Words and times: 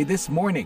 This 0.00 0.32
Morning. 0.32 0.64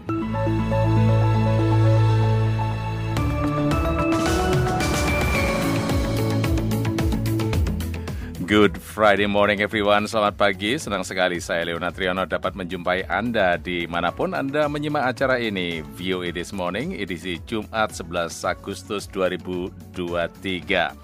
Good 8.46 8.78
Friday 8.78 9.26
morning 9.26 9.58
everyone, 9.66 10.06
selamat 10.06 10.38
pagi. 10.38 10.78
Senang 10.78 11.02
sekali 11.02 11.42
saya 11.42 11.66
Leona 11.66 11.90
Triano 11.90 12.22
dapat 12.22 12.54
menjumpai 12.54 13.10
Anda 13.10 13.58
di 13.58 13.90
mana 13.90 14.14
pun 14.14 14.30
Anda 14.30 14.70
menyimak 14.70 15.10
acara 15.10 15.42
ini. 15.42 15.82
VOA 15.98 16.30
This 16.30 16.54
Morning, 16.54 16.94
edisi 16.94 17.42
Jumat 17.50 17.90
11 17.98 18.30
Agustus 18.46 19.10
2023. 19.10 20.94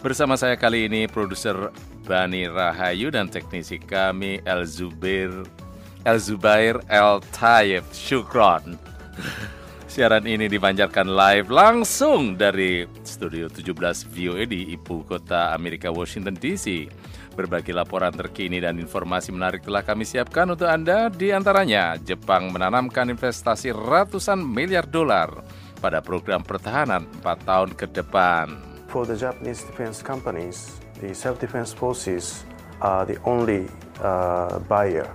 Bersama 0.00 0.40
saya 0.40 0.56
kali 0.56 0.88
ini 0.88 1.04
produser 1.04 1.68
Bani 2.08 2.48
Rahayu 2.48 3.12
dan 3.12 3.28
teknisi 3.28 3.76
kami 3.76 4.40
El 4.48 4.64
Zubair 4.64 5.44
El 6.06 6.18
Zubair 6.22 6.78
El 6.86 7.18
Tayyib 7.34 7.82
Shukron. 7.90 8.78
Siaran 9.88 10.28
ini 10.30 10.46
dipancarkan 10.46 11.10
live 11.10 11.50
langsung 11.50 12.38
dari 12.38 12.86
Studio 13.02 13.50
17 13.50 14.06
VOA 14.06 14.46
di 14.46 14.70
ibu 14.70 15.02
kota 15.02 15.50
Amerika 15.50 15.90
Washington 15.90 16.38
DC. 16.38 16.86
Berbagai 17.34 17.74
laporan 17.74 18.14
terkini 18.14 18.62
dan 18.62 18.78
informasi 18.78 19.34
menarik 19.34 19.66
telah 19.66 19.82
kami 19.82 20.06
siapkan 20.06 20.46
untuk 20.54 20.70
Anda. 20.70 21.10
Di 21.10 21.34
antaranya, 21.34 21.98
Jepang 21.98 22.54
menanamkan 22.54 23.10
investasi 23.10 23.74
ratusan 23.74 24.38
miliar 24.38 24.86
dolar 24.86 25.42
pada 25.82 25.98
program 25.98 26.46
pertahanan 26.46 27.06
4 27.24 27.48
tahun 27.48 27.70
ke 27.74 27.90
depan. 27.90 28.54
For 28.86 29.02
the 29.02 29.18
Japanese 29.18 29.66
defense 29.66 29.98
companies, 29.98 30.78
the 31.02 31.10
self-defense 31.10 31.74
forces 31.74 32.46
are 32.78 33.02
the 33.02 33.18
only 33.26 33.66
uh, 33.98 34.62
buyer 34.70 35.10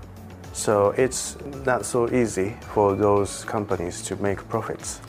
So 0.53 0.93
it's 0.93 1.33
not 1.65 1.81
so 1.81 2.05
easy 2.13 2.53
for 2.77 2.93
those 2.93 3.41
companies 3.49 4.05
to 4.05 4.13
make 4.21 4.37
profits. 4.47 5.01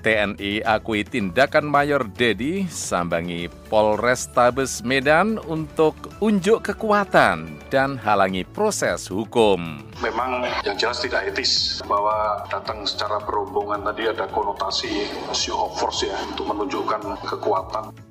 TNI 0.00 0.64
akui 0.64 1.04
tindakan 1.04 1.68
Mayor 1.68 2.08
Dedi 2.08 2.64
sambangi 2.68 3.52
Polrestabes 3.68 4.80
Medan 4.80 5.36
untuk 5.44 5.92
unjuk 6.24 6.72
kekuatan 6.72 7.60
dan 7.68 8.00
halangi 8.00 8.48
proses 8.48 9.12
hukum. 9.12 9.84
Memang 10.00 10.48
yang 10.64 10.76
jelas 10.80 11.04
tidak 11.04 11.28
etis 11.28 11.84
bahwa 11.84 12.44
datang 12.48 12.88
secara 12.88 13.20
berhubungan 13.20 13.84
tadi 13.92 14.08
ada 14.08 14.24
konotasi 14.32 15.04
show 15.36 15.68
of 15.68 15.76
force 15.76 16.08
ya 16.08 16.16
untuk 16.32 16.48
menunjukkan 16.48 17.20
kekuatan. 17.20 18.09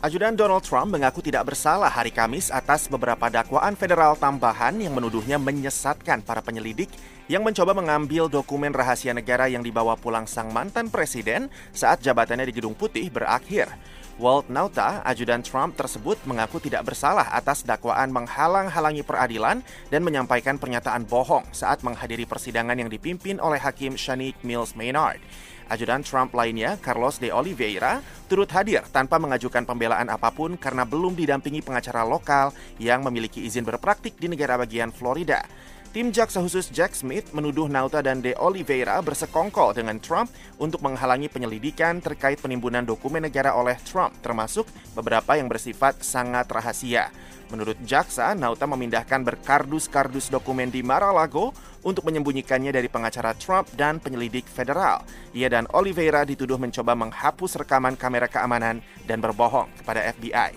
Ajudan 0.00 0.32
Donald 0.32 0.64
Trump 0.64 0.96
mengaku 0.96 1.20
tidak 1.20 1.52
bersalah 1.52 1.92
hari 1.92 2.08
Kamis 2.08 2.48
atas 2.48 2.88
beberapa 2.88 3.28
dakwaan 3.28 3.76
federal 3.76 4.16
tambahan 4.16 4.80
yang 4.80 4.96
menuduhnya 4.96 5.36
menyesatkan 5.36 6.24
para 6.24 6.40
penyelidik 6.40 6.88
yang 7.28 7.44
mencoba 7.44 7.76
mengambil 7.76 8.24
dokumen 8.24 8.72
rahasia 8.72 9.12
negara 9.12 9.44
yang 9.52 9.60
dibawa 9.60 10.00
pulang 10.00 10.24
sang 10.24 10.56
mantan 10.56 10.88
presiden 10.88 11.52
saat 11.76 12.00
jabatannya 12.00 12.48
di 12.48 12.56
Gedung 12.56 12.72
Putih 12.72 13.12
berakhir. 13.12 13.68
Walt 14.16 14.48
Nauta, 14.48 15.04
ajudan 15.04 15.44
Trump 15.44 15.76
tersebut 15.76 16.16
mengaku 16.24 16.64
tidak 16.64 16.88
bersalah 16.88 17.28
atas 17.36 17.60
dakwaan 17.60 18.08
menghalang-halangi 18.08 19.04
peradilan 19.04 19.60
dan 19.92 20.00
menyampaikan 20.00 20.56
pernyataan 20.56 21.04
bohong 21.04 21.44
saat 21.52 21.84
menghadiri 21.84 22.24
persidangan 22.24 22.76
yang 22.76 22.88
dipimpin 22.88 23.36
oleh 23.36 23.60
Hakim 23.60 24.00
Shanique 24.00 24.40
Mills 24.48 24.72
Maynard. 24.72 25.20
Ajudan 25.70 26.02
Trump 26.02 26.34
lainnya, 26.34 26.74
Carlos 26.82 27.22
de 27.22 27.30
Oliveira, 27.30 28.02
turut 28.26 28.50
hadir 28.50 28.82
tanpa 28.90 29.22
mengajukan 29.22 29.62
pembelaan 29.62 30.10
apa 30.10 30.34
pun 30.34 30.58
karena 30.58 30.82
belum 30.82 31.14
didampingi 31.14 31.62
pengacara 31.62 32.02
lokal 32.02 32.50
yang 32.82 33.06
memiliki 33.06 33.46
izin 33.46 33.62
berpraktik 33.62 34.18
di 34.18 34.26
negara 34.26 34.58
bagian 34.58 34.90
Florida. 34.90 35.46
Tim 35.90 36.14
jaksa 36.14 36.38
khusus 36.38 36.70
Jack 36.70 36.94
Smith 36.94 37.34
menuduh 37.34 37.66
Nauta 37.66 37.98
dan 37.98 38.22
De 38.22 38.30
Oliveira 38.38 39.02
bersekongkol 39.02 39.74
dengan 39.74 39.98
Trump 39.98 40.30
untuk 40.62 40.86
menghalangi 40.86 41.26
penyelidikan 41.26 41.98
terkait 41.98 42.38
penimbunan 42.38 42.86
dokumen 42.86 43.26
negara 43.26 43.58
oleh 43.58 43.74
Trump, 43.82 44.14
termasuk 44.22 44.70
beberapa 44.94 45.34
yang 45.34 45.50
bersifat 45.50 45.98
sangat 45.98 46.46
rahasia. 46.46 47.10
Menurut 47.50 47.74
jaksa, 47.82 48.38
Nauta 48.38 48.70
memindahkan 48.70 49.26
berkardus-kardus 49.26 50.30
dokumen 50.30 50.70
di 50.70 50.86
Mar-a-Lago 50.86 51.50
untuk 51.82 52.06
menyembunyikannya 52.06 52.70
dari 52.70 52.86
pengacara 52.86 53.34
Trump 53.34 53.66
dan 53.74 53.98
penyelidik 53.98 54.46
federal. 54.46 55.02
Ia 55.34 55.50
dan 55.50 55.66
Oliveira 55.74 56.22
dituduh 56.22 56.62
mencoba 56.62 56.94
menghapus 56.94 57.58
rekaman 57.66 57.98
kamera 57.98 58.30
keamanan 58.30 58.78
dan 59.10 59.18
berbohong 59.18 59.66
kepada 59.82 60.06
FBI. 60.14 60.54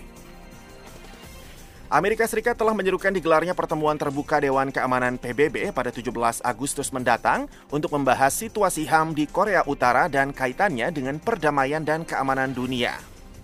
Amerika 1.92 2.24
Serikat 2.24 2.56
telah 2.56 2.72
menyerukan 2.72 3.12
digelarnya 3.12 3.52
pertemuan 3.52 4.00
terbuka 4.00 4.40
Dewan 4.40 4.72
Keamanan 4.72 5.20
PBB 5.20 5.68
pada 5.68 5.92
17 5.92 6.40
Agustus 6.40 6.88
mendatang 6.88 7.44
untuk 7.68 7.92
membahas 7.92 8.32
situasi 8.32 8.88
HAM 8.88 9.12
di 9.12 9.28
Korea 9.28 9.60
Utara 9.68 10.08
dan 10.08 10.32
kaitannya 10.32 10.88
dengan 10.88 11.20
perdamaian 11.20 11.84
dan 11.84 12.08
keamanan 12.08 12.56
dunia. 12.56 12.96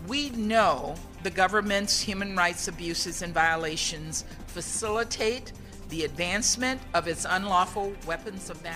We 0.09 0.33
know 0.33 0.97
the 1.21 1.29
government's 1.29 2.01
human 2.01 2.33
rights 2.33 2.65
abuses 2.65 3.21
and 3.21 3.37
violations 3.37 4.25
facilitate 4.49 5.53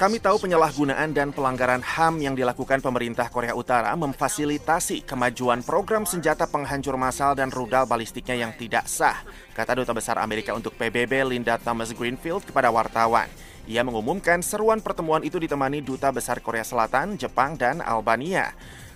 kami 0.03 0.19
tahu 0.19 0.43
penyalahgunaan 0.43 1.15
dan 1.15 1.31
pelanggaran 1.31 1.79
HAM 1.79 2.19
yang 2.19 2.35
dilakukan 2.35 2.83
pemerintah 2.83 3.31
Korea 3.31 3.55
Utara 3.55 3.95
memfasilitasi 3.95 5.07
kemajuan 5.07 5.63
program 5.63 6.03
senjata 6.03 6.51
penghancur 6.51 6.99
massal 6.99 7.39
dan 7.39 7.55
rudal 7.55 7.87
balistiknya 7.87 8.35
yang 8.35 8.53
tidak 8.59 8.91
sah, 8.91 9.23
kata 9.55 9.79
Duta 9.79 9.95
Besar 9.95 10.19
Amerika 10.19 10.51
untuk 10.59 10.75
PBB 10.75 11.23
Linda 11.31 11.55
Thomas 11.63 11.95
Greenfield 11.95 12.43
kepada 12.51 12.75
wartawan. 12.75 13.31
Ia 13.65 13.81
mengumumkan 13.81 14.45
seruan 14.45 14.83
pertemuan 14.83 15.25
itu 15.25 15.41
ditemani 15.41 15.81
Duta 15.81 16.13
Besar 16.13 16.43
Korea 16.43 16.67
Selatan, 16.67 17.17
Jepang, 17.17 17.57
dan 17.57 17.81
Albania. 17.81 18.53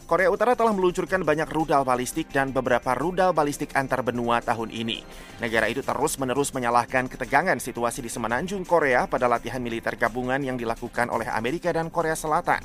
Korea 0.08 0.32
Utara 0.32 0.56
telah 0.56 0.72
meluncurkan 0.72 1.20
banyak 1.20 1.52
rudal 1.52 1.84
balistik 1.84 2.32
dan 2.32 2.48
beberapa 2.48 2.96
rudal 2.96 3.36
balistik 3.36 3.76
antar 3.76 4.00
benua 4.00 4.40
tahun 4.40 4.72
ini. 4.72 5.04
Negara 5.36 5.68
itu 5.68 5.84
terus-menerus 5.84 6.48
menyalahkan 6.56 7.12
ketegangan 7.12 7.60
situasi 7.60 8.00
di 8.00 8.08
semenanjung 8.08 8.64
Korea 8.64 9.04
pada 9.04 9.28
latihan 9.28 9.60
militer 9.60 10.00
gabungan 10.00 10.40
yang 10.40 10.56
dilakukan 10.56 11.12
oleh 11.12 11.28
Amerika 11.28 11.68
dan 11.76 11.92
Korea 11.92 12.16
Selatan. 12.16 12.64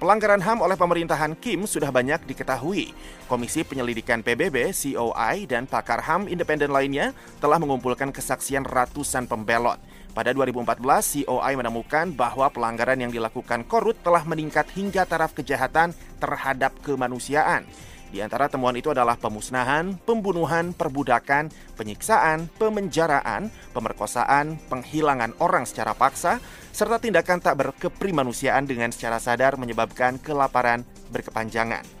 Pelanggaran 0.00 0.40
HAM 0.40 0.64
oleh 0.64 0.80
pemerintahan 0.80 1.36
Kim 1.36 1.68
sudah 1.68 1.92
banyak 1.92 2.24
diketahui. 2.24 2.96
Komisi 3.28 3.68
Penyelidikan 3.68 4.24
PBB, 4.24 4.72
COI, 4.72 5.44
dan 5.44 5.68
pakar 5.68 6.00
HAM 6.00 6.24
independen 6.24 6.72
lainnya 6.72 7.12
telah 7.36 7.60
mengumpulkan 7.60 8.16
kesaksian 8.16 8.64
ratusan 8.64 9.28
pembelot. 9.28 9.76
Pada 10.18 10.34
2014, 10.34 11.22
COI 11.22 11.54
menemukan 11.54 12.10
bahwa 12.10 12.50
pelanggaran 12.50 12.98
yang 12.98 13.14
dilakukan 13.14 13.62
Korut 13.62 14.02
telah 14.02 14.26
meningkat 14.26 14.66
hingga 14.74 15.06
taraf 15.06 15.30
kejahatan 15.30 15.94
terhadap 16.18 16.74
kemanusiaan. 16.82 17.62
Di 18.10 18.18
antara 18.18 18.50
temuan 18.50 18.74
itu 18.74 18.90
adalah 18.90 19.14
pemusnahan, 19.14 19.94
pembunuhan, 20.02 20.74
perbudakan, 20.74 21.54
penyiksaan, 21.78 22.50
pemenjaraan, 22.58 23.46
pemerkosaan, 23.70 24.58
penghilangan 24.66 25.38
orang 25.38 25.62
secara 25.70 25.94
paksa, 25.94 26.42
serta 26.74 26.98
tindakan 26.98 27.38
tak 27.38 27.54
berkeprimanusiaan 27.54 28.66
dengan 28.66 28.90
secara 28.90 29.22
sadar 29.22 29.54
menyebabkan 29.54 30.18
kelaparan 30.18 30.82
berkepanjangan. 31.14 31.97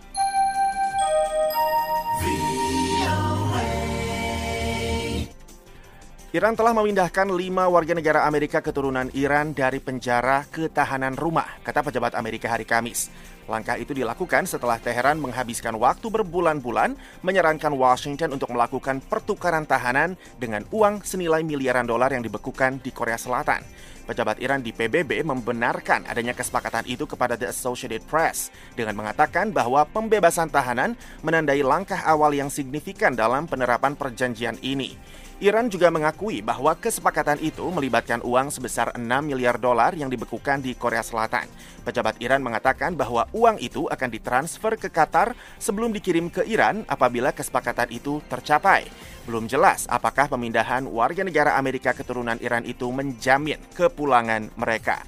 Iran 6.38 6.54
telah 6.54 6.70
memindahkan 6.70 7.34
lima 7.34 7.66
warga 7.66 7.98
negara 7.98 8.22
Amerika 8.22 8.62
keturunan 8.62 9.10
Iran 9.18 9.50
dari 9.50 9.82
penjara 9.82 10.46
ke 10.46 10.70
tahanan 10.70 11.18
rumah, 11.18 11.58
kata 11.66 11.82
pejabat 11.82 12.14
Amerika 12.14 12.46
hari 12.46 12.62
Kamis. 12.62 13.10
Langkah 13.48 13.80
itu 13.80 13.96
dilakukan 13.96 14.44
setelah 14.44 14.76
Teheran 14.76 15.16
menghabiskan 15.16 15.72
waktu 15.80 16.12
berbulan-bulan 16.12 16.92
menyarankan 17.24 17.72
Washington 17.72 18.36
untuk 18.36 18.52
melakukan 18.52 19.00
pertukaran 19.00 19.64
tahanan 19.64 20.20
dengan 20.36 20.68
uang 20.68 21.00
senilai 21.00 21.40
miliaran 21.40 21.88
dolar 21.88 22.12
yang 22.12 22.20
dibekukan 22.20 22.76
di 22.84 22.92
Korea 22.92 23.16
Selatan. 23.16 23.64
Pejabat 24.04 24.40
Iran 24.44 24.60
di 24.60 24.72
PBB 24.72 25.24
membenarkan 25.24 26.04
adanya 26.08 26.36
kesepakatan 26.36 26.84
itu 26.88 27.08
kepada 27.08 27.40
The 27.40 27.48
Associated 27.48 28.04
Press 28.04 28.52
dengan 28.76 28.96
mengatakan 28.96 29.48
bahwa 29.52 29.84
pembebasan 29.88 30.52
tahanan 30.52 30.96
menandai 31.24 31.64
langkah 31.64 32.04
awal 32.04 32.36
yang 32.36 32.52
signifikan 32.52 33.16
dalam 33.16 33.48
penerapan 33.48 33.96
perjanjian 33.96 34.60
ini. 34.60 34.96
Iran 35.38 35.70
juga 35.70 35.86
mengakui 35.86 36.42
bahwa 36.42 36.74
kesepakatan 36.74 37.38
itu 37.38 37.62
melibatkan 37.70 38.18
uang 38.26 38.50
sebesar 38.50 38.90
6 38.98 39.06
miliar 39.22 39.54
dolar 39.54 39.94
yang 39.94 40.10
dibekukan 40.10 40.58
di 40.58 40.74
Korea 40.74 40.98
Selatan. 40.98 41.46
Pejabat 41.86 42.18
Iran 42.18 42.42
mengatakan 42.42 42.98
bahwa 42.98 43.22
uang 43.38 43.62
itu 43.62 43.86
akan 43.86 44.10
ditransfer 44.10 44.74
ke 44.74 44.90
Qatar 44.90 45.38
sebelum 45.62 45.94
dikirim 45.94 46.26
ke 46.26 46.42
Iran 46.50 46.82
apabila 46.90 47.30
kesepakatan 47.30 47.94
itu 47.94 48.18
tercapai. 48.26 48.90
Belum 49.30 49.46
jelas 49.46 49.86
apakah 49.86 50.26
pemindahan 50.26 50.82
warga 50.90 51.22
negara 51.22 51.54
Amerika 51.54 51.94
keturunan 51.94 52.42
Iran 52.42 52.66
itu 52.66 52.90
menjamin 52.90 53.62
kepulangan 53.78 54.50
mereka. 54.58 55.06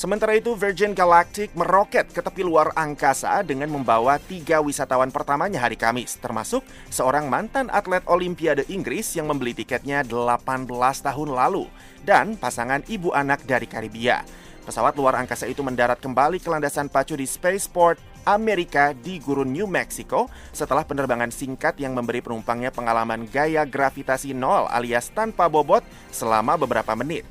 Sementara 0.00 0.32
itu, 0.32 0.56
Virgin 0.56 0.96
Galactic 0.96 1.52
meroket 1.52 2.08
ke 2.08 2.24
tepi 2.24 2.40
luar 2.40 2.72
angkasa 2.72 3.44
dengan 3.44 3.68
membawa 3.68 4.16
tiga 4.16 4.56
wisatawan 4.64 5.12
pertamanya 5.12 5.60
hari 5.60 5.76
Kamis, 5.76 6.16
termasuk 6.16 6.64
seorang 6.88 7.28
mantan 7.28 7.68
atlet 7.68 8.00
Olimpiade 8.08 8.64
Inggris 8.72 9.12
yang 9.12 9.28
membeli 9.28 9.52
tiketnya 9.52 10.00
18 10.00 10.40
tahun 11.04 11.28
lalu, 11.36 11.68
dan 12.00 12.32
pasangan 12.40 12.80
ibu 12.88 13.12
anak 13.12 13.44
dari 13.44 13.68
Karibia. 13.68 14.24
Pesawat 14.70 14.94
luar 14.94 15.18
angkasa 15.18 15.50
itu 15.50 15.66
mendarat 15.66 15.98
kembali 15.98 16.38
ke 16.38 16.46
landasan 16.46 16.86
pacu 16.86 17.18
di 17.18 17.26
Spaceport 17.26 17.98
Amerika 18.22 18.94
di 18.94 19.18
gurun 19.18 19.50
New 19.50 19.66
Mexico 19.66 20.30
setelah 20.54 20.86
penerbangan 20.86 21.34
singkat 21.34 21.74
yang 21.82 21.90
memberi 21.90 22.22
penumpangnya 22.22 22.70
pengalaman 22.70 23.26
gaya 23.26 23.66
gravitasi 23.66 24.30
nol 24.30 24.70
alias 24.70 25.10
tanpa 25.10 25.50
bobot 25.50 25.82
selama 26.14 26.54
beberapa 26.54 26.94
menit. 26.94 27.26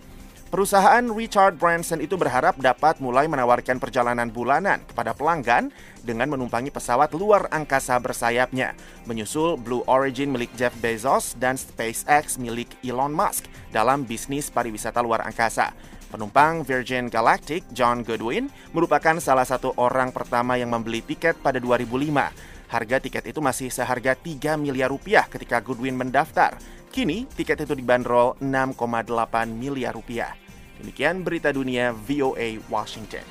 Perusahaan 0.52 1.06
Richard 1.16 1.56
Branson 1.56 2.04
itu 2.04 2.20
berharap 2.20 2.60
dapat 2.60 3.00
mulai 3.00 3.32
menawarkan 3.32 3.80
perjalanan 3.80 4.28
bulanan 4.28 4.84
kepada 4.84 5.16
pelanggan 5.16 5.72
dengan 6.04 6.28
menumpangi 6.28 6.76
pesawat 6.76 7.16
luar 7.16 7.48
angkasa 7.56 7.96
bersayapnya, 8.04 8.76
menyusul 9.08 9.56
Blue 9.56 9.88
Origin 9.88 10.28
milik 10.28 10.52
Jeff 10.60 10.76
Bezos 10.84 11.40
dan 11.40 11.56
SpaceX 11.56 12.36
milik 12.36 12.68
Elon 12.84 13.16
Musk 13.16 13.48
dalam 13.72 14.04
bisnis 14.04 14.52
pariwisata 14.52 15.00
luar 15.00 15.24
angkasa. 15.24 15.72
Penumpang 16.10 16.66
Virgin 16.66 17.06
Galactic, 17.06 17.62
John 17.70 18.02
Goodwin, 18.02 18.50
merupakan 18.74 19.14
salah 19.22 19.46
satu 19.46 19.78
orang 19.78 20.10
pertama 20.10 20.58
yang 20.58 20.74
membeli 20.74 21.06
tiket 21.06 21.38
pada 21.38 21.62
2005. 21.62 22.34
Harga 22.70 22.98
tiket 22.98 23.30
itu 23.30 23.40
masih 23.42 23.70
seharga 23.70 24.18
3 24.18 24.58
miliar 24.58 24.90
rupiah 24.90 25.30
ketika 25.30 25.62
Goodwin 25.62 25.94
mendaftar. 25.94 26.58
Kini 26.90 27.30
tiket 27.30 27.70
itu 27.70 27.78
dibanderol 27.78 28.34
6,8 28.42 29.54
miliar 29.54 29.94
rupiah. 29.94 30.34
Demikian 30.82 31.22
berita 31.22 31.54
dunia 31.54 31.94
VOA 31.94 32.58
Washington. 32.66 33.26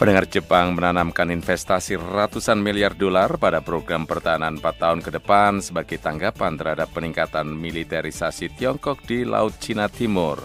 Pendengar 0.00 0.24
Jepang 0.32 0.72
menanamkan 0.72 1.28
investasi 1.28 2.00
ratusan 2.00 2.56
miliar 2.56 2.96
dolar 2.96 3.36
pada 3.36 3.60
program 3.60 4.08
pertahanan 4.08 4.56
4 4.56 4.64
tahun 4.80 5.04
ke 5.04 5.20
depan 5.20 5.60
sebagai 5.60 6.00
tanggapan 6.00 6.56
terhadap 6.56 6.88
peningkatan 6.96 7.44
militerisasi 7.44 8.48
Tiongkok 8.56 9.04
di 9.04 9.28
Laut 9.28 9.60
Cina 9.60 9.92
Timur. 9.92 10.40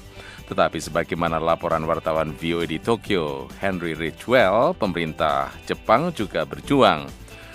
Tetapi 0.52 0.76
sebagaimana 0.76 1.40
laporan 1.40 1.88
wartawan 1.88 2.36
VOA 2.36 2.68
di 2.68 2.84
Tokyo, 2.84 3.48
Henry 3.64 3.96
Ridgewell, 3.96 4.76
pemerintah 4.76 5.48
Jepang 5.64 6.12
juga 6.12 6.44
berjuang 6.44 7.08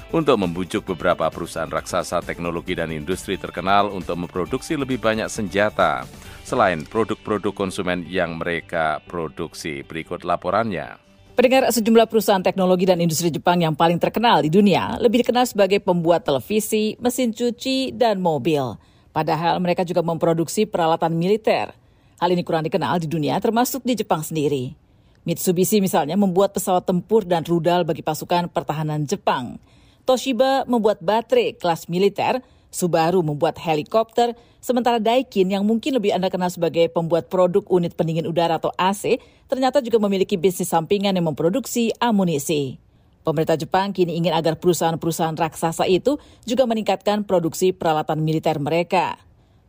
untuk 0.09 0.41
membujuk 0.41 0.97
beberapa 0.97 1.29
perusahaan 1.29 1.69
raksasa 1.69 2.25
teknologi 2.25 2.81
dan 2.81 2.97
industri 2.97 3.37
terkenal 3.37 3.93
untuk 3.93 4.25
memproduksi 4.25 4.73
lebih 4.73 5.05
banyak 5.05 5.29
senjata 5.29 6.09
selain 6.49 6.81
produk-produk 6.81 7.53
konsumen 7.53 8.09
yang 8.09 8.41
mereka 8.41 9.05
produksi. 9.05 9.85
Berikut 9.85 10.25
laporannya. 10.25 11.10
Pendengar 11.41 11.73
sejumlah 11.73 12.05
perusahaan 12.05 12.45
teknologi 12.45 12.85
dan 12.85 13.01
industri 13.01 13.33
Jepang 13.33 13.65
yang 13.65 13.73
paling 13.73 13.97
terkenal 13.97 14.45
di 14.45 14.53
dunia 14.53 15.01
lebih 15.01 15.25
dikenal 15.25 15.49
sebagai 15.49 15.81
pembuat 15.81 16.21
televisi, 16.21 17.01
mesin 17.01 17.33
cuci, 17.33 17.97
dan 17.97 18.21
mobil. 18.21 18.77
Padahal 19.09 19.57
mereka 19.57 19.81
juga 19.81 20.05
memproduksi 20.05 20.69
peralatan 20.69 21.17
militer. 21.17 21.73
Hal 22.21 22.29
ini 22.29 22.45
kurang 22.45 22.69
dikenal 22.69 23.01
di 23.01 23.09
dunia 23.09 23.41
termasuk 23.41 23.81
di 23.89 23.97
Jepang 23.97 24.21
sendiri. 24.21 24.77
Mitsubishi 25.25 25.81
misalnya 25.81 26.13
membuat 26.13 26.53
pesawat 26.53 26.85
tempur 26.85 27.25
dan 27.25 27.41
rudal 27.49 27.89
bagi 27.89 28.05
pasukan 28.05 28.53
pertahanan 28.53 29.09
Jepang. 29.09 29.57
Toshiba 30.05 30.69
membuat 30.69 31.01
baterai 31.01 31.57
kelas 31.57 31.89
militer 31.89 32.45
Subaru 32.71 33.27
membuat 33.27 33.59
helikopter, 33.59 34.39
sementara 34.63 35.03
Daikin 35.03 35.51
yang 35.51 35.67
mungkin 35.67 35.99
lebih 35.99 36.15
Anda 36.15 36.31
kenal 36.31 36.55
sebagai 36.55 36.87
pembuat 36.95 37.27
produk 37.27 37.67
unit 37.67 37.99
pendingin 37.99 38.31
udara 38.31 38.63
atau 38.63 38.71
AC, 38.79 39.19
ternyata 39.51 39.83
juga 39.83 39.99
memiliki 39.99 40.39
bisnis 40.39 40.71
sampingan 40.71 41.19
yang 41.19 41.27
memproduksi 41.27 41.91
amunisi. 41.99 42.79
Pemerintah 43.27 43.59
Jepang 43.59 43.91
kini 43.91 44.17
ingin 44.17 44.33
agar 44.33 44.57
perusahaan-perusahaan 44.57 45.37
raksasa 45.37 45.85
itu 45.91 46.17
juga 46.47 46.65
meningkatkan 46.65 47.27
produksi 47.27 47.75
peralatan 47.75 48.23
militer 48.23 48.57
mereka. 48.63 49.19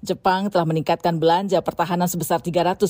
Jepang 0.02 0.50
telah 0.54 0.66
meningkatkan 0.66 1.18
belanja 1.18 1.62
pertahanan 1.62 2.10
sebesar 2.10 2.42
315 2.42 2.90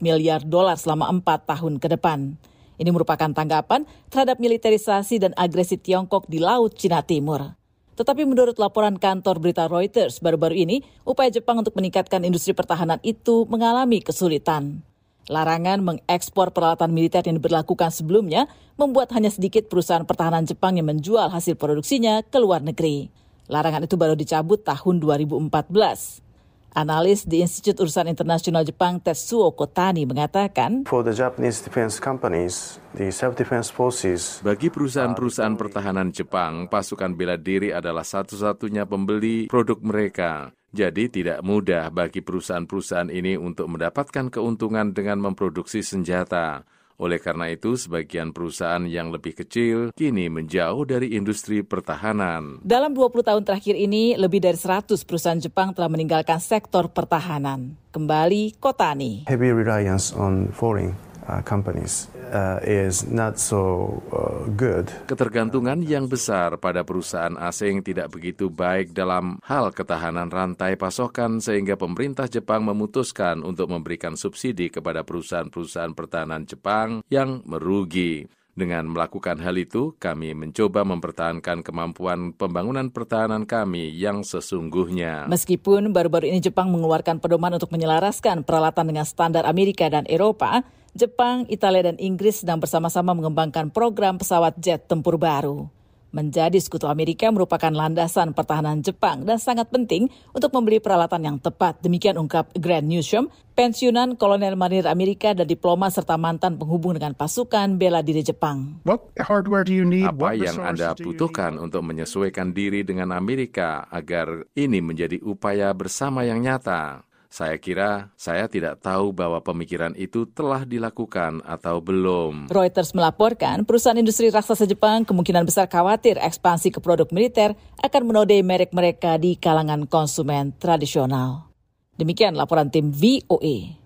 miliar 0.00 0.40
dolar 0.44 0.76
selama 0.76 1.08
empat 1.08 1.48
tahun 1.48 1.80
ke 1.80 2.00
depan. 2.00 2.36
Ini 2.80 2.90
merupakan 2.96 3.28
tanggapan 3.28 3.84
terhadap 4.08 4.40
militerisasi 4.40 5.20
dan 5.20 5.32
agresi 5.36 5.76
Tiongkok 5.76 6.24
di 6.28 6.40
Laut 6.40 6.72
Cina 6.76 7.04
Timur. 7.04 7.59
Tetapi 8.00 8.24
menurut 8.24 8.56
laporan 8.56 8.96
kantor 8.96 9.44
berita 9.44 9.68
Reuters 9.68 10.24
baru-baru 10.24 10.64
ini, 10.64 10.80
upaya 11.04 11.28
Jepang 11.28 11.60
untuk 11.60 11.76
meningkatkan 11.76 12.24
industri 12.24 12.56
pertahanan 12.56 12.96
itu 13.04 13.44
mengalami 13.44 14.00
kesulitan. 14.00 14.80
Larangan 15.28 15.84
mengekspor 15.84 16.48
peralatan 16.56 16.96
militer 16.96 17.20
yang 17.28 17.36
diberlakukan 17.36 17.92
sebelumnya 17.92 18.48
membuat 18.80 19.12
hanya 19.12 19.28
sedikit 19.28 19.68
perusahaan 19.68 20.08
pertahanan 20.08 20.48
Jepang 20.48 20.80
yang 20.80 20.88
menjual 20.88 21.28
hasil 21.28 21.60
produksinya 21.60 22.24
ke 22.24 22.40
luar 22.40 22.64
negeri. 22.64 23.12
Larangan 23.52 23.84
itu 23.84 24.00
baru 24.00 24.16
dicabut 24.16 24.64
tahun 24.64 24.96
2014. 25.04 26.29
Analis 26.70 27.26
di 27.26 27.42
Institut 27.42 27.82
Urusan 27.82 28.06
Internasional 28.06 28.62
Jepang 28.62 29.02
Tetsuo 29.02 29.50
Kotani 29.50 30.06
mengatakan, 30.06 30.86
For 30.86 31.02
the 31.02 31.10
Japanese 31.10 31.58
defense 31.66 31.98
companies, 31.98 32.78
the 32.94 33.10
self-defense 33.10 33.74
forces 33.74 34.38
Bagi 34.46 34.70
perusahaan-perusahaan 34.70 35.58
pertahanan 35.58 36.14
Jepang, 36.14 36.70
pasukan 36.70 37.18
bela 37.18 37.34
diri 37.34 37.74
adalah 37.74 38.06
satu-satunya 38.06 38.86
pembeli 38.86 39.50
produk 39.50 39.82
mereka. 39.82 40.54
Jadi 40.70 41.10
tidak 41.10 41.42
mudah 41.42 41.90
bagi 41.90 42.22
perusahaan-perusahaan 42.22 43.10
ini 43.10 43.34
untuk 43.34 43.66
mendapatkan 43.66 44.30
keuntungan 44.30 44.94
dengan 44.94 45.18
memproduksi 45.18 45.82
senjata. 45.82 46.62
Oleh 47.00 47.16
karena 47.16 47.48
itu, 47.48 47.80
sebagian 47.80 48.36
perusahaan 48.36 48.84
yang 48.84 49.08
lebih 49.08 49.32
kecil 49.32 49.88
kini 49.96 50.28
menjauh 50.28 50.84
dari 50.84 51.16
industri 51.16 51.64
pertahanan. 51.64 52.60
Dalam 52.60 52.92
20 52.92 53.24
tahun 53.24 53.42
terakhir 53.48 53.72
ini, 53.72 54.20
lebih 54.20 54.44
dari 54.44 54.60
100 54.60 55.00
perusahaan 55.08 55.40
Jepang 55.40 55.72
telah 55.72 55.88
meninggalkan 55.88 56.36
sektor 56.44 56.92
pertahanan. 56.92 57.80
Kembali 57.90 58.60
Kotani. 58.60 59.24
heavy 59.26 59.50
reliance 59.50 60.12
on 60.14 60.52
foreign 60.54 60.94
uh, 61.26 61.42
companies 61.44 62.08
uh, 62.32 62.62
is 62.64 63.04
not 63.08 63.36
so 63.36 63.96
uh, 64.14 64.46
good. 64.54 64.88
Ketergantungan 65.10 65.82
yang 65.84 66.06
besar 66.06 66.56
pada 66.56 66.86
perusahaan 66.86 67.34
asing 67.36 67.82
tidak 67.84 68.14
begitu 68.14 68.48
baik 68.48 68.94
dalam 68.94 69.42
hal 69.44 69.74
ketahanan 69.74 70.30
rantai 70.30 70.78
pasokan 70.78 71.42
sehingga 71.42 71.74
pemerintah 71.74 72.30
Jepang 72.30 72.64
memutuskan 72.64 73.42
untuk 73.42 73.72
memberikan 73.72 74.14
subsidi 74.14 74.70
kepada 74.70 75.02
perusahaan-perusahaan 75.02 75.92
pertahanan 75.92 76.46
Jepang 76.46 77.02
yang 77.10 77.42
merugi. 77.44 78.28
Dengan 78.50 78.92
melakukan 78.92 79.40
hal 79.40 79.56
itu, 79.56 79.96
kami 79.96 80.34
mencoba 80.34 80.82
mempertahankan 80.82 81.64
kemampuan 81.64 82.34
pembangunan 82.34 82.92
pertahanan 82.92 83.46
kami 83.48 83.88
yang 83.94 84.20
sesungguhnya. 84.20 85.30
Meskipun 85.30 85.94
baru-baru 85.94 86.28
ini 86.28 86.44
Jepang 86.44 86.68
mengeluarkan 86.68 87.22
pedoman 87.22 87.56
untuk 87.56 87.70
menyelaraskan 87.70 88.42
peralatan 88.44 88.90
dengan 88.90 89.06
standar 89.06 89.46
Amerika 89.46 89.88
dan 89.88 90.04
Eropa, 90.10 90.66
Jepang, 90.90 91.46
Italia, 91.46 91.86
dan 91.86 91.96
Inggris 92.02 92.42
sedang 92.42 92.58
bersama-sama 92.58 93.14
mengembangkan 93.14 93.70
program 93.70 94.18
pesawat 94.18 94.58
jet 94.58 94.90
tempur 94.90 95.14
baru. 95.22 95.70
Menjadi 96.10 96.58
sekutu 96.58 96.90
Amerika 96.90 97.30
merupakan 97.30 97.70
landasan 97.70 98.34
pertahanan 98.34 98.82
Jepang 98.82 99.22
dan 99.22 99.38
sangat 99.38 99.70
penting 99.70 100.10
untuk 100.34 100.50
membeli 100.50 100.82
peralatan 100.82 101.22
yang 101.22 101.38
tepat. 101.38 101.78
Demikian 101.86 102.18
ungkap 102.18 102.50
Grant 102.58 102.82
Newsham, 102.82 103.30
pensiunan 103.54 104.18
kolonel 104.18 104.58
marinir 104.58 104.90
Amerika 104.90 105.30
dan 105.30 105.46
diplomat 105.46 105.94
serta 105.94 106.18
mantan 106.18 106.58
penghubung 106.58 106.98
dengan 106.98 107.14
pasukan 107.14 107.78
bela 107.78 108.02
diri 108.02 108.26
Jepang. 108.26 108.82
What 108.82 109.14
hardware 109.22 109.62
do 109.62 109.70
you 109.70 109.86
need? 109.86 110.10
Apa 110.10 110.34
What 110.34 110.42
yang 110.42 110.58
Anda 110.58 110.98
butuhkan 110.98 111.54
need? 111.54 111.70
untuk 111.70 111.86
menyesuaikan 111.86 112.50
diri 112.50 112.82
dengan 112.82 113.14
Amerika 113.14 113.86
agar 113.86 114.50
ini 114.58 114.82
menjadi 114.82 115.22
upaya 115.22 115.70
bersama 115.70 116.26
yang 116.26 116.42
nyata? 116.42 117.06
Saya 117.30 117.62
kira 117.62 118.10
saya 118.18 118.50
tidak 118.50 118.82
tahu 118.82 119.14
bahwa 119.14 119.38
pemikiran 119.38 119.94
itu 119.94 120.26
telah 120.26 120.66
dilakukan 120.66 121.38
atau 121.46 121.78
belum. 121.78 122.50
Reuters 122.50 122.90
melaporkan 122.90 123.62
perusahaan 123.62 123.94
industri 123.94 124.34
raksasa 124.34 124.66
Jepang 124.66 125.06
kemungkinan 125.06 125.46
besar 125.46 125.70
khawatir 125.70 126.18
ekspansi 126.18 126.74
ke 126.74 126.82
produk 126.82 127.06
militer 127.14 127.54
akan 127.78 128.02
menodai 128.02 128.42
merek 128.42 128.74
mereka 128.74 129.14
di 129.14 129.38
kalangan 129.38 129.86
konsumen 129.86 130.58
tradisional. 130.58 131.54
Demikian 131.94 132.34
laporan 132.34 132.66
tim 132.66 132.90
VOA. 132.90 133.78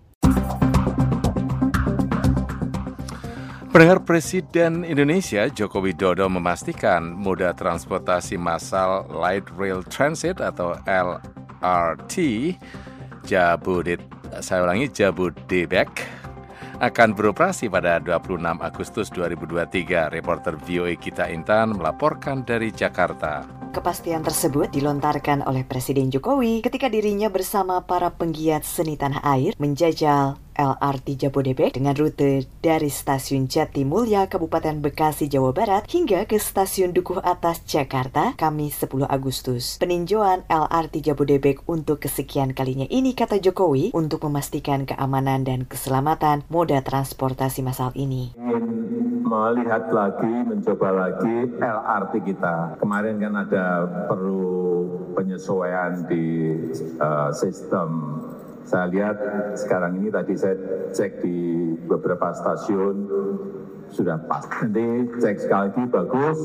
Pendengar 3.69 4.01
Presiden 4.09 4.81
Indonesia 4.81 5.45
Joko 5.53 5.85
Widodo 5.85 6.25
memastikan 6.33 7.13
moda 7.13 7.53
transportasi 7.53 8.41
massal 8.41 9.05
Light 9.13 9.45
Rail 9.53 9.85
Transit 9.85 10.41
atau 10.41 10.73
LRT 10.89 12.15
Jabodit, 13.25 13.99
saya 14.39 14.61
ulangi 14.61 14.85
Jabodebek 14.93 15.89
akan 16.77 17.17
beroperasi 17.17 17.71
pada 17.71 17.97
26 17.97 18.37
Agustus 18.61 19.07
2023. 19.09 20.13
Reporter 20.13 20.53
VOA 20.61 20.93
Kita 20.99 21.25
Intan 21.33 21.73
melaporkan 21.73 22.45
dari 22.45 22.69
Jakarta. 22.69 23.47
Kepastian 23.73 24.23
tersebut 24.23 24.71
dilontarkan 24.71 25.43
oleh 25.43 25.67
Presiden 25.67 26.07
Jokowi 26.07 26.63
ketika 26.63 26.87
dirinya 26.87 27.27
bersama 27.27 27.83
para 27.83 28.07
penggiat 28.13 28.63
seni 28.63 28.95
tanah 28.95 29.19
air 29.25 29.51
menjajal 29.59 30.39
LRT 30.55 31.27
Jabodebek 31.27 31.75
dengan 31.75 31.93
rute 31.93 32.47
dari 32.63 32.87
Stasiun 32.87 33.51
Jatimulya, 33.51 34.31
Kabupaten 34.31 34.79
Bekasi, 34.79 35.27
Jawa 35.27 35.51
Barat 35.51 35.83
hingga 35.91 36.23
ke 36.25 36.39
Stasiun 36.39 36.95
Dukuh 36.95 37.19
Atas, 37.21 37.61
Jakarta, 37.67 38.33
Kamis 38.39 38.79
10 38.79 39.05
Agustus. 39.05 39.77
Peninjauan 39.77 40.47
LRT 40.47 41.11
Jabodebek 41.11 41.67
untuk 41.67 42.01
kesekian 42.01 42.55
kalinya 42.55 42.87
ini, 42.87 43.11
kata 43.13 43.43
Jokowi, 43.43 43.91
untuk 43.91 44.23
memastikan 44.25 44.87
keamanan 44.87 45.43
dan 45.43 45.67
keselamatan 45.67 46.47
moda 46.47 46.79
transportasi 46.79 47.59
massal 47.61 47.91
ini. 47.93 48.31
Melihat 49.25 49.91
lagi, 49.91 50.33
mencoba 50.47 50.89
lagi 50.95 51.35
LRT 51.59 52.13
kita. 52.23 52.79
Kemarin 52.79 53.19
kan 53.19 53.33
ada 53.35 53.65
perlu 54.07 54.55
penyesuaian 55.15 56.05
di 56.05 56.55
uh, 56.99 57.31
sistem 57.31 58.19
saya 58.65 58.89
lihat 58.89 59.17
sekarang 59.53 60.01
ini 60.01 60.09
tadi 60.09 60.33
saya 60.33 60.57
cek 60.89 61.21
di 61.21 61.37
beberapa 61.85 62.33
stasiun 62.33 62.97
sudah 63.93 64.17
pas. 64.25 64.41
Nanti 64.49 65.05
cek 65.21 65.37
sekali 65.45 65.69
lagi 65.69 65.81
bagus, 65.87 66.39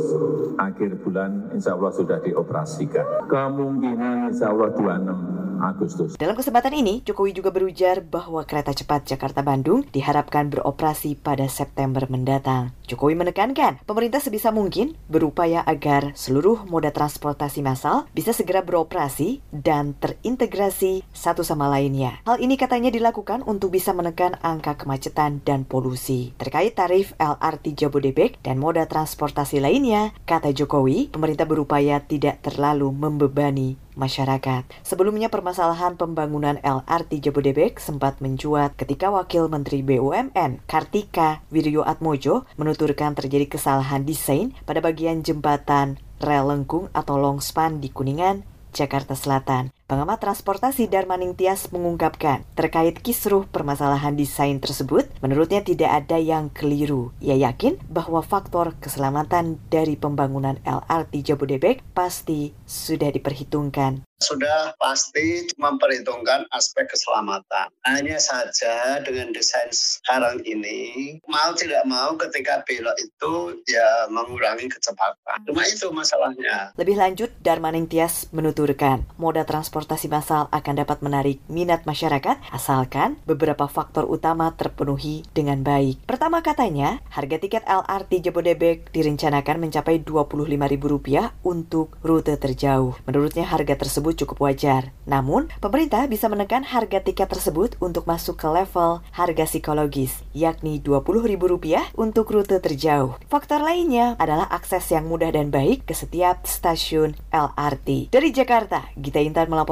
akhir 0.61 1.01
bulan 1.01 1.49
insya 1.57 1.75
Allah 1.75 1.93
sudah 1.97 2.21
dioperasikan. 2.21 3.25
Kemungkinan 3.27 4.37
insya 4.37 4.53
Allah 4.53 4.69
26 4.77 5.50
Agustus. 5.61 6.17
Dalam 6.17 6.35
kesempatan 6.35 6.73
ini, 6.75 7.05
Jokowi 7.05 7.37
juga 7.37 7.53
berujar 7.53 8.01
bahwa 8.03 8.43
kereta 8.49 8.73
cepat 8.73 9.07
Jakarta-Bandung 9.07 9.93
diharapkan 9.93 10.49
beroperasi 10.49 11.21
pada 11.21 11.47
September 11.47 12.09
mendatang. 12.09 12.73
Jokowi 12.91 13.15
menekankan 13.15 13.85
pemerintah 13.87 14.19
sebisa 14.19 14.51
mungkin 14.51 14.99
berupaya 15.07 15.63
agar 15.63 16.11
seluruh 16.19 16.67
moda 16.67 16.91
transportasi 16.91 17.63
massal 17.63 18.11
bisa 18.11 18.35
segera 18.35 18.67
beroperasi 18.67 19.39
dan 19.55 19.95
terintegrasi 19.95 21.07
satu 21.15 21.47
sama 21.47 21.71
lainnya. 21.71 22.19
Hal 22.27 22.43
ini 22.43 22.59
katanya 22.59 22.91
dilakukan 22.91 23.47
untuk 23.47 23.71
bisa 23.71 23.95
menekan 23.95 24.35
angka 24.43 24.75
kemacetan 24.75 25.39
dan 25.47 25.63
polusi. 25.63 26.35
Terkait 26.35 26.75
tarif 26.75 27.15
LRT 27.23 27.79
Jabodebek 27.79 28.43
dan 28.43 28.59
moda 28.59 28.83
transportasi 28.91 29.63
lainnya, 29.63 30.11
kata 30.27 30.51
Jokowi, 30.51 31.15
pemerintah 31.15 31.47
berupaya 31.47 32.03
tidak 32.03 32.43
terlalu 32.43 32.91
membebani 32.91 33.79
masyarakat. 34.01 34.65
Sebelumnya 34.81 35.29
permasalahan 35.29 36.01
pembangunan 36.01 36.57
LRT 36.65 37.21
Jabodebek 37.29 37.77
sempat 37.77 38.25
mencuat 38.25 38.73
ketika 38.81 39.13
Wakil 39.13 39.53
Menteri 39.53 39.85
BUMN 39.85 40.65
Kartika 40.65 41.45
Wiryo 41.53 41.85
Atmojo 41.85 42.49
menuturkan 42.57 43.13
terjadi 43.13 43.45
kesalahan 43.45 44.09
desain 44.09 44.57
pada 44.65 44.81
bagian 44.81 45.21
jembatan 45.21 46.01
rel 46.21 46.49
lengkung 46.49 46.89
atau 46.97 47.21
longspan 47.21 47.85
di 47.85 47.93
Kuningan, 47.93 48.45
Jakarta 48.73 49.13
Selatan. 49.13 49.73
Pengamat 49.91 50.23
transportasi 50.23 50.87
Darmaning 50.87 51.35
Tias 51.35 51.67
mengungkapkan 51.75 52.47
terkait 52.55 53.03
kisruh 53.03 53.51
permasalahan 53.51 54.15
desain 54.15 54.63
tersebut, 54.63 55.11
menurutnya 55.19 55.67
tidak 55.67 56.07
ada 56.07 56.15
yang 56.15 56.47
keliru. 56.55 57.11
Ia 57.19 57.51
yakin 57.51 57.75
bahwa 57.91 58.23
faktor 58.23 58.79
keselamatan 58.79 59.59
dari 59.67 59.99
pembangunan 59.99 60.63
LRT 60.63 61.35
Jabodebek 61.35 61.83
pasti 61.91 62.55
sudah 62.71 63.11
diperhitungkan 63.11 64.07
sudah 64.21 64.77
pasti 64.77 65.49
memperhitungkan 65.57 66.45
aspek 66.53 66.93
keselamatan. 66.93 67.73
Hanya 67.89 68.21
saja 68.21 69.01
dengan 69.01 69.33
desain 69.33 69.73
sekarang 69.73 70.45
ini, 70.45 71.17
mau 71.25 71.57
tidak 71.57 71.89
mau 71.89 72.15
ketika 72.21 72.61
belok 72.69 72.95
itu 73.01 73.65
ya 73.65 74.07
mengurangi 74.13 74.69
kecepatan. 74.69 75.41
Cuma 75.49 75.65
itu 75.65 75.89
masalahnya. 75.89 76.77
Lebih 76.77 77.01
lanjut, 77.01 77.33
Darmaning 77.41 77.89
Tias 77.89 78.29
menuturkan, 78.31 79.09
moda 79.17 79.43
transportasi 79.49 79.80
massal 80.11 80.49
akan 80.51 80.75
dapat 80.85 80.99
menarik 81.05 81.39
minat 81.47 81.85
masyarakat 81.85 82.41
asalkan 82.51 83.17
beberapa 83.25 83.69
faktor 83.69 84.07
utama 84.09 84.53
terpenuhi 84.55 85.25
dengan 85.33 85.63
baik. 85.65 86.03
Pertama 86.05 86.43
katanya, 86.45 86.99
harga 87.13 87.37
tiket 87.41 87.65
LRT 87.69 88.31
Jabodebek 88.31 88.93
direncanakan 88.93 89.57
mencapai 89.63 90.03
Rp25.000 90.03 91.47
untuk 91.47 91.97
rute 92.05 92.37
terjauh. 92.37 93.01
Menurutnya 93.09 93.49
harga 93.49 93.75
tersebut 93.81 94.25
cukup 94.25 94.51
wajar. 94.51 94.93
Namun, 95.09 95.51
pemerintah 95.59 96.07
bisa 96.07 96.31
menekan 96.31 96.63
harga 96.63 97.03
tiket 97.03 97.31
tersebut 97.31 97.81
untuk 97.81 98.07
masuk 98.07 98.39
ke 98.39 98.47
level 98.47 99.03
harga 99.17 99.45
psikologis, 99.47 100.23
yakni 100.37 100.79
Rp20.000 100.83 101.97
untuk 101.97 102.31
rute 102.31 102.59
terjauh. 102.61 103.19
Faktor 103.27 103.63
lainnya 103.65 104.15
adalah 104.19 104.47
akses 104.51 104.87
yang 104.93 105.07
mudah 105.07 105.33
dan 105.33 105.49
baik 105.51 105.87
ke 105.87 105.95
setiap 105.97 106.45
stasiun 106.47 107.17
LRT. 107.31 108.11
Dari 108.11 108.31
Jakarta, 108.31 108.91
Gita 108.99 109.23
Intan 109.23 109.47
melaporkan 109.47 109.70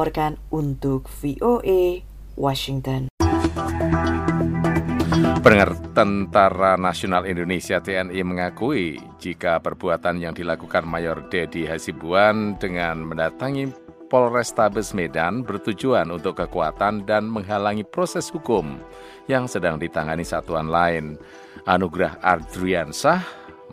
untuk 0.54 1.10
VOA 1.10 2.06
Washington. 2.38 3.10
Pendengar 5.42 5.74
Tentara 5.90 6.78
Nasional 6.78 7.26
Indonesia 7.26 7.82
TNI 7.82 8.22
mengakui 8.22 9.02
jika 9.18 9.58
perbuatan 9.58 10.22
yang 10.22 10.38
dilakukan 10.38 10.86
Mayor 10.86 11.26
Dedi 11.26 11.66
Hasibuan 11.66 12.54
dengan 12.62 13.10
mendatangi 13.10 13.74
Polrestabes 14.06 14.94
Medan 14.94 15.42
bertujuan 15.42 16.14
untuk 16.14 16.38
kekuatan 16.46 17.02
dan 17.02 17.26
menghalangi 17.26 17.82
proses 17.82 18.30
hukum 18.30 18.78
yang 19.26 19.50
sedang 19.50 19.82
ditangani 19.82 20.22
satuan 20.22 20.70
lain. 20.70 21.18
Anugrah 21.66 22.14
Ardriansah 22.22 23.18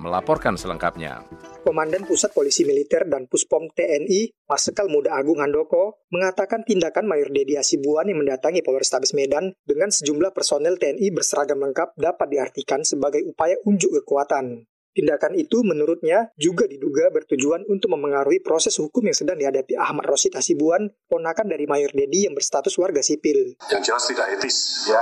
melaporkan 0.01 0.57
selengkapnya. 0.57 1.21
Komandan 1.65 2.05
Pusat 2.05 2.37
Polisi 2.37 2.61
Militer 2.61 3.09
dan 3.09 3.25
Puspom 3.25 3.73
TNI, 3.73 4.45
Marsikal 4.45 4.85
Muda 4.85 5.17
Agung 5.17 5.41
Handoko, 5.41 6.05
mengatakan 6.13 6.61
tindakan 6.61 7.09
Mayor 7.09 7.33
Dedi 7.33 7.57
Asibuan 7.57 8.05
yang 8.05 8.21
mendatangi 8.21 8.61
Polrestabes 8.61 9.17
Medan 9.17 9.49
dengan 9.65 9.89
sejumlah 9.89 10.29
personel 10.29 10.77
TNI 10.77 11.09
berseragam 11.09 11.57
lengkap 11.65 11.97
dapat 11.97 12.27
diartikan 12.29 12.85
sebagai 12.85 13.25
upaya 13.25 13.57
unjuk 13.65 13.97
kekuatan. 13.97 14.69
Tindakan 14.95 15.35
itu 15.35 15.59
menurutnya 15.65 16.31
juga 16.39 16.69
diduga 16.69 17.11
bertujuan 17.11 17.67
untuk 17.67 17.97
memengaruhi 17.97 18.39
proses 18.39 18.77
hukum 18.79 19.03
yang 19.03 19.17
sedang 19.17 19.35
dihadapi 19.35 19.75
Ahmad 19.75 20.07
Rosid 20.07 20.37
Hasibuan, 20.37 20.87
ponakan 21.09 21.51
dari 21.51 21.65
Mayor 21.65 21.91
Dedi 21.91 22.29
yang 22.29 22.37
berstatus 22.37 22.77
warga 22.79 23.01
sipil. 23.01 23.59
Yang 23.73 23.91
jelas 23.91 24.05
tidak 24.07 24.27
etis 24.39 24.87
ya, 24.87 25.01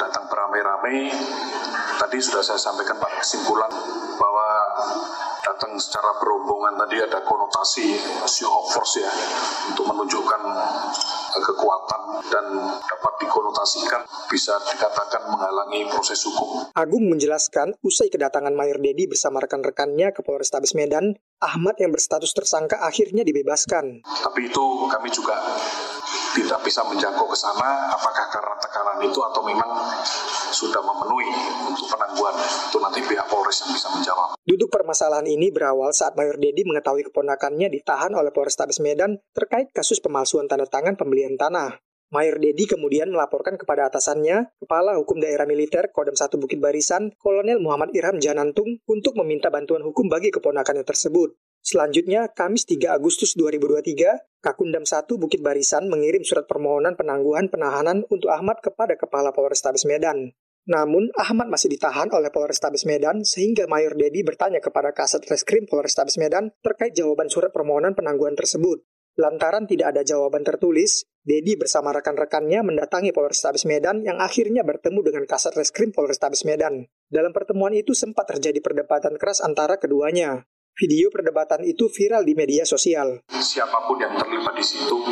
datang 0.00 0.30
beramai-ramai. 0.30 1.12
Tadi 2.00 2.16
sudah 2.16 2.40
saya 2.40 2.56
sampaikan 2.56 2.96
pada 2.96 3.20
kesimpulan 3.20 3.68
bahwa 4.16 4.48
datang 5.46 5.78
secara 5.78 6.18
berombongan 6.18 6.74
tadi 6.74 6.98
ada 6.98 7.22
konotasi 7.22 7.94
show 8.26 8.50
of 8.50 8.66
force 8.74 8.98
ya 8.98 9.12
untuk 9.70 9.86
menunjukkan 9.86 10.42
kekuatan 11.38 12.02
dan 12.26 12.46
dapat 12.82 13.12
dikonotasikan 13.22 14.02
bisa 14.26 14.58
dikatakan 14.66 15.30
menghalangi 15.30 15.86
proses 15.86 16.18
hukum. 16.26 16.66
Agung 16.74 17.06
menjelaskan 17.06 17.78
usai 17.86 18.10
kedatangan 18.10 18.50
Mayor 18.50 18.82
Dedi 18.82 19.06
bersama 19.06 19.38
rekan-rekannya 19.38 20.10
ke 20.10 20.26
Polrestabes 20.26 20.74
Medan, 20.74 21.14
Ahmad 21.38 21.78
yang 21.78 21.94
berstatus 21.94 22.34
tersangka 22.34 22.82
akhirnya 22.82 23.22
dibebaskan. 23.22 24.02
Tapi 24.02 24.40
itu 24.50 24.64
kami 24.90 25.08
juga 25.14 25.38
tidak 26.36 26.60
bisa 26.60 26.84
menjangkau 26.84 27.24
ke 27.32 27.36
sana 27.36 27.88
apakah 27.96 28.28
karena 28.28 28.52
tekanan 28.60 29.00
itu 29.00 29.16
atau 29.24 29.40
memang 29.40 29.70
sudah 30.52 30.84
memenuhi 30.84 31.32
untuk 31.64 31.88
penangguhan 31.88 32.36
itu 32.36 32.76
nanti 32.76 33.00
pihak 33.00 33.26
Polres 33.32 33.64
yang 33.64 33.72
bisa 33.72 33.88
menjawab. 33.88 34.36
Duduk 34.44 34.68
permasalahan 34.68 35.24
ini 35.24 35.48
berawal 35.48 35.96
saat 35.96 36.12
Mayor 36.12 36.36
Dedi 36.36 36.68
mengetahui 36.68 37.08
keponakannya 37.08 37.72
ditahan 37.72 38.12
oleh 38.12 38.28
Polrestabes 38.30 38.84
Medan 38.84 39.16
terkait 39.32 39.72
kasus 39.72 39.98
pemalsuan 40.04 40.44
tanda 40.44 40.68
tangan 40.68 41.00
pembelian 41.00 41.40
tanah. 41.40 41.80
Mayor 42.14 42.38
Dedi 42.38 42.70
kemudian 42.70 43.10
melaporkan 43.10 43.58
kepada 43.58 43.90
atasannya, 43.90 44.54
Kepala 44.62 44.94
Hukum 44.94 45.18
Daerah 45.18 45.42
Militer 45.42 45.90
Kodam 45.90 46.14
1 46.14 46.38
Bukit 46.38 46.62
Barisan, 46.62 47.10
Kolonel 47.18 47.58
Muhammad 47.58 47.90
Irham 47.98 48.22
Janantung, 48.22 48.78
untuk 48.86 49.18
meminta 49.18 49.50
bantuan 49.50 49.82
hukum 49.82 50.06
bagi 50.06 50.30
keponakannya 50.30 50.86
tersebut. 50.86 51.34
Selanjutnya, 51.66 52.30
Kamis 52.30 52.62
3 52.62 52.94
Agustus 52.94 53.34
2023, 53.34 54.38
Kakundam 54.38 54.86
1 54.86 55.02
Bukit 55.18 55.42
Barisan 55.42 55.90
mengirim 55.90 56.22
surat 56.22 56.46
permohonan 56.46 56.94
penangguhan 56.94 57.50
penahanan 57.50 58.06
untuk 58.06 58.30
Ahmad 58.30 58.62
kepada 58.62 58.94
Kepala 58.94 59.34
Polrestabes 59.34 59.82
Medan. 59.82 60.30
Namun, 60.70 61.10
Ahmad 61.18 61.50
masih 61.50 61.66
ditahan 61.66 62.06
oleh 62.14 62.30
Polrestabes 62.30 62.86
Medan 62.86 63.26
sehingga 63.26 63.66
Mayor 63.66 63.98
Dedi 63.98 64.22
bertanya 64.22 64.62
kepada 64.62 64.94
Kasat 64.94 65.26
Reskrim 65.26 65.66
Polrestabes 65.66 66.14
Medan 66.22 66.54
terkait 66.62 66.94
jawaban 66.94 67.26
surat 67.26 67.50
permohonan 67.50 67.98
penangguhan 67.98 68.38
tersebut. 68.38 68.86
Lantaran 69.18 69.66
tidak 69.66 69.90
ada 69.90 70.06
jawaban 70.06 70.46
tertulis, 70.46 71.02
Dedi 71.26 71.58
bersama 71.58 71.90
rekan-rekannya 71.90 72.62
mendatangi 72.62 73.10
Polrestabes 73.10 73.66
Medan 73.66 74.06
yang 74.06 74.22
akhirnya 74.22 74.62
bertemu 74.62 75.02
dengan 75.02 75.26
Kasat 75.26 75.58
Reskrim 75.58 75.90
Polrestabes 75.90 76.46
Medan. 76.46 76.86
Dalam 77.10 77.34
pertemuan 77.34 77.74
itu 77.74 77.90
sempat 77.90 78.30
terjadi 78.30 78.62
perdebatan 78.62 79.18
keras 79.18 79.42
antara 79.42 79.82
keduanya. 79.82 80.46
Video 80.76 81.08
perdebatan 81.08 81.64
itu 81.64 81.88
viral 81.88 82.20
di 82.20 82.36
media 82.36 82.60
sosial. 82.68 83.24
Siapa 83.32 83.88
pun 83.88 83.96
yang 83.96 84.12
terlibat 84.12 84.52
di 84.52 84.60
situ, 84.60 85.08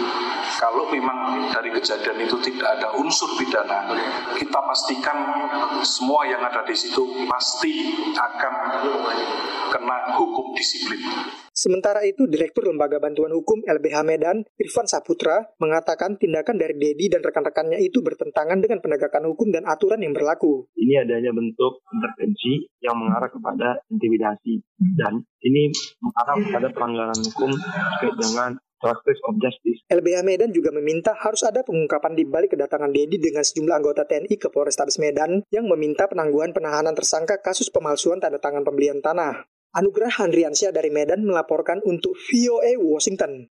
kalau 0.60 0.92
memang 0.92 1.48
dari 1.56 1.72
kejadian 1.72 2.20
itu 2.20 2.36
tidak 2.44 2.76
ada 2.76 2.92
unsur 3.00 3.32
pidana, 3.40 3.88
kita 4.36 4.60
pastikan 4.60 5.24
semua 5.80 6.28
yang 6.28 6.44
ada 6.44 6.68
di 6.68 6.76
situ 6.76 7.24
pasti 7.24 7.96
akan 8.12 8.54
kena 9.72 10.20
hukum 10.20 10.52
disiplin. 10.52 11.00
Sementara 11.64 12.04
itu, 12.04 12.28
Direktur 12.28 12.68
Lembaga 12.68 13.00
Bantuan 13.00 13.32
Hukum 13.32 13.64
LBH 13.64 14.04
Medan, 14.04 14.44
Irfan 14.60 14.84
Saputra, 14.84 15.48
mengatakan 15.56 16.20
tindakan 16.20 16.60
dari 16.60 16.76
Dedi 16.76 17.08
dan 17.08 17.24
rekan-rekannya 17.24 17.80
itu 17.80 18.04
bertentangan 18.04 18.60
dengan 18.60 18.84
penegakan 18.84 19.32
hukum 19.32 19.48
dan 19.48 19.64
aturan 19.64 20.04
yang 20.04 20.12
berlaku. 20.12 20.68
Ini 20.76 21.08
adanya 21.08 21.32
bentuk 21.32 21.80
intervensi 21.88 22.68
yang 22.84 23.00
mengarah 23.00 23.32
kepada 23.32 23.80
intimidasi 23.88 24.60
dan 24.92 25.24
ini 25.40 25.72
mengarah 26.04 26.36
kepada 26.36 26.68
pelanggaran 26.68 27.20
hukum 27.32 27.56
terkait 27.56 28.16
dengan 28.20 28.50
of 28.84 29.34
justice. 29.40 29.80
LBH 29.88 30.20
Medan 30.20 30.52
juga 30.52 30.68
meminta 30.68 31.16
harus 31.16 31.40
ada 31.48 31.64
pengungkapan 31.64 32.12
di 32.12 32.28
balik 32.28 32.52
kedatangan 32.52 32.92
Dedi 32.92 33.16
dengan 33.16 33.40
sejumlah 33.40 33.80
anggota 33.80 34.04
TNI 34.04 34.36
ke 34.36 34.52
Polrestabes 34.52 35.00
Medan 35.00 35.40
yang 35.48 35.64
meminta 35.64 36.04
penangguhan 36.04 36.52
penahanan 36.52 36.92
tersangka 36.92 37.40
kasus 37.40 37.72
pemalsuan 37.72 38.20
tanda 38.20 38.36
tangan 38.36 38.60
pembelian 38.68 39.00
tanah. 39.00 39.48
Anugerah 39.74 40.22
Handriansyah 40.22 40.70
dari 40.70 40.86
Medan 40.94 41.26
melaporkan 41.26 41.82
untuk 41.82 42.14
VOA 42.14 42.78
Washington. 42.78 43.50